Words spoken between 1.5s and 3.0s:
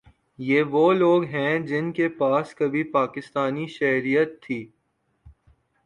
جن کے پاس کبھی